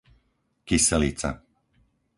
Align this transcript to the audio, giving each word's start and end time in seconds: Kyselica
Kyselica 0.67 1.31